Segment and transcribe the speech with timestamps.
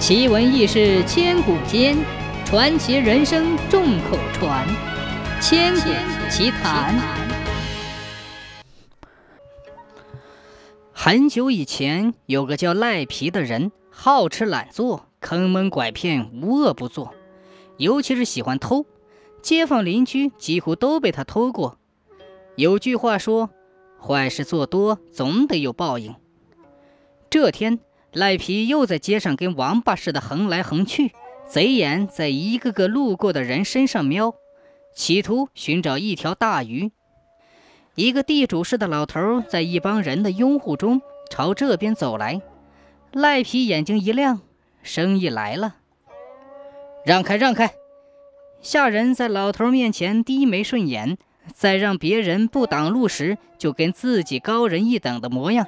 [0.00, 1.94] 奇闻异事千古间，
[2.46, 4.66] 传奇人生众口传。
[5.42, 5.90] 千古
[6.30, 6.98] 奇谈。
[10.90, 17.12] 很久以前，有个叫赖皮的人，好吃懒做，坑蒙拐骗，无恶不作，
[17.76, 18.86] 尤其是喜欢偷。
[19.42, 21.78] 街坊邻居几乎都被他偷过。
[22.56, 23.50] 有句话说
[24.00, 26.14] ：“坏事做多，总得有报应。”
[27.28, 27.78] 这天，
[28.12, 31.12] 赖皮又在街上跟王八似的横来横去，
[31.46, 34.34] 贼眼在一个个路过的人身上瞄，
[34.94, 36.90] 企图寻找一条大鱼。
[37.94, 42.40] 一个地主似的老头在一帮人的拥护中朝这边走来，
[43.12, 44.40] 赖皮眼睛一亮，
[44.82, 45.76] 生意来了！
[47.04, 47.72] 让开，让开！
[48.60, 51.16] 下人在老头面前低眉顺眼，
[51.54, 55.66] 在让别人不挡路时，就跟自己高人一等的模样。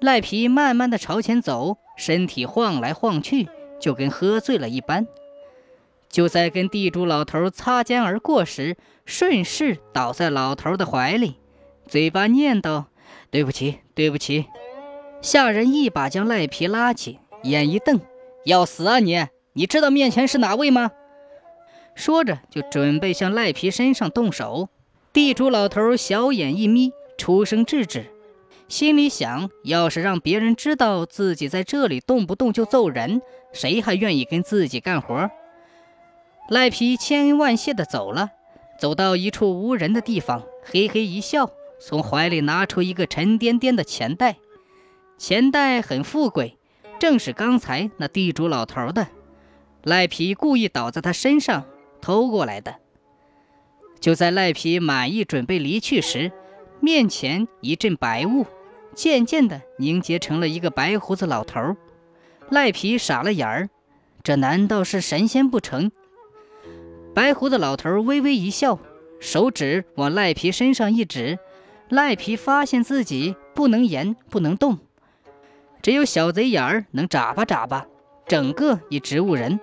[0.00, 3.48] 赖皮慢慢的朝前走，身体晃来晃去，
[3.80, 5.06] 就跟喝醉了一般。
[6.08, 11.36] 就在跟地主老头擦肩而过时，顺势倒在老头的怀里，
[11.86, 12.84] 嘴巴念叨
[13.30, 14.46] ：“对不起，对不起。”
[15.22, 18.00] 下人一把将赖皮拉起，眼一瞪
[18.44, 19.26] ：“要死啊你！
[19.54, 20.92] 你知道面前是哪位吗？”
[21.96, 24.68] 说着就准备向赖皮身上动手。
[25.14, 28.12] 地主老头小眼一眯，出声制止。
[28.68, 35.30] 心里想：要是让别人知道自己在这里，动不动就揍人，谁还愿意跟自己干活？
[36.48, 38.30] 赖皮千恩万谢地走了，
[38.78, 41.50] 走到一处无人的地方，嘿嘿一笑，
[41.80, 44.36] 从怀里拿出一个沉甸甸的钱袋。
[45.16, 46.58] 钱袋很富贵，
[46.98, 49.06] 正是刚才那地主老头的。
[49.84, 51.64] 赖皮故意倒在他身上
[52.00, 52.74] 偷过来的。
[54.00, 56.32] 就在赖皮满意准备离去时，
[56.80, 58.44] 面前一阵白雾。
[58.96, 61.76] 渐渐的凝结成了一个白胡子老头
[62.48, 63.68] 赖皮傻了眼儿，
[64.22, 65.92] 这难道是神仙不成？
[67.14, 68.78] 白胡子老头微微一笑，
[69.20, 71.38] 手指往赖皮身上一指，
[71.90, 74.78] 赖皮发现自己不能言，不能动，
[75.82, 77.86] 只有小贼眼儿能眨巴眨巴，
[78.26, 79.60] 整个一植物人。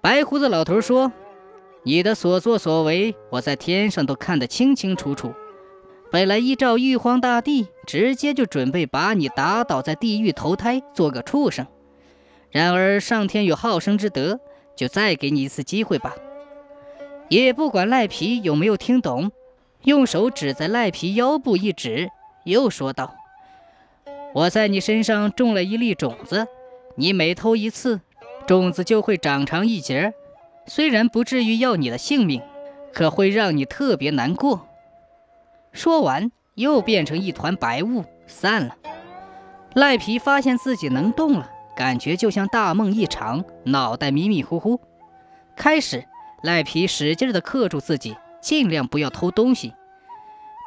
[0.00, 1.10] 白胡子老头说
[1.82, 5.34] ：“你的所作所为，我在天上都看得清清楚楚。”
[6.10, 11.66] 本来依照玉皇大帝，直接就准备把你打倒在地狱投胎做个畜生。
[12.50, 14.40] 然而上天有好生之德，
[14.74, 16.16] 就再给你一次机会吧。
[17.28, 19.30] 也不管赖皮有没有听懂，
[19.84, 22.10] 用手指在赖皮腰部一指，
[22.42, 23.14] 又说道
[24.34, 26.48] ：“我在你身上种了一粒种子，
[26.96, 28.00] 你每偷一次，
[28.48, 30.12] 种子就会长长一截。
[30.66, 32.42] 虽然不至于要你的性命，
[32.92, 34.66] 可会让你特别难过。”
[35.72, 38.76] 说完，又变成一团白雾散了。
[39.74, 44.80] 赖皮发现自己能动了，感觉就像大梦一场，脑袋迷迷糊糊。
[45.56, 46.04] 开始，
[46.42, 49.74] 赖皮使劲地克住自己，尽量不要偷东西。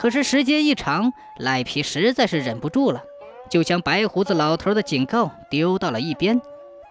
[0.00, 3.02] 可是时间一长，赖皮实在是忍不住了，
[3.50, 6.40] 就将白胡子老头的警告丢到了一边，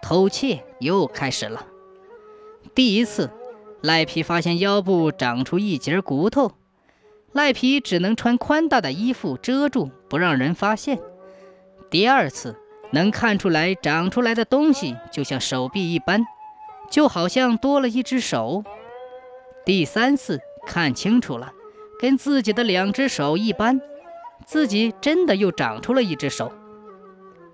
[0.02, 1.66] 偷窃又开始了。
[2.74, 3.30] 第一次，
[3.82, 6.52] 赖皮发现腰部长出一截骨头。
[7.32, 10.98] 赖皮只能穿宽大的衣服遮住，不让人发现。
[11.90, 12.56] 第二次
[12.92, 16.24] 能看出来长出来的东西就像手臂一般，
[16.90, 18.62] 就好像多了一只手。
[19.64, 21.52] 第三次看清楚了，
[21.98, 23.80] 跟自己的两只手一般，
[24.44, 26.52] 自己真的又长出了一只手。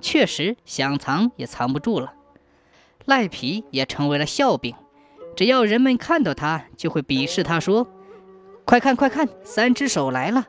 [0.00, 2.14] 确实想藏也藏不住了，
[3.04, 4.74] 赖皮也成为了笑柄，
[5.36, 7.86] 只要人们看到他，就会鄙视他说。
[8.68, 10.46] 快看快看，三只手来了！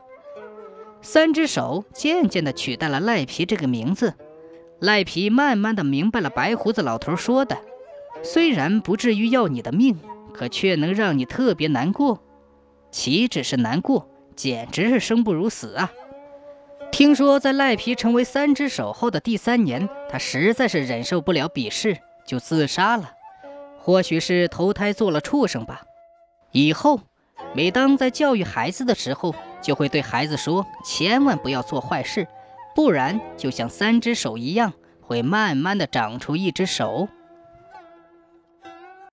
[1.00, 4.12] 三只手渐渐地取代了赖皮这个名字。
[4.78, 7.56] 赖皮慢慢地明白了白胡子老头说的：
[8.22, 9.98] 虽然不至于要你的命，
[10.34, 12.22] 可却能让你特别难过。
[12.90, 14.06] 岂止是难过，
[14.36, 15.90] 简直是生不如死啊！
[16.92, 21.96] 听说在赖皮成为三只手后的第三年，他实在是忍受不了鄙视，
[22.26, 23.12] 就自杀了。
[23.78, 25.80] 或许是投胎做了畜生吧。
[26.52, 27.00] 以后。
[27.52, 32.26] 每当在教育孩子的时候，就会对孩子说：“千万不要做坏事，
[32.74, 37.08] 不然就像三只手一样，会慢慢的长出一只手。”